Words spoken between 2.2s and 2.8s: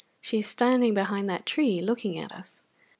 us.